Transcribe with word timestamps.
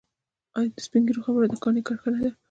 آیا 0.57 0.69
د 0.73 0.77
سپین 0.85 1.01
ږیرو 1.07 1.25
خبره 1.25 1.45
د 1.49 1.55
کاڼي 1.63 1.81
کرښه 1.87 2.09
نه 2.13 2.19
ده؟ 2.23 2.31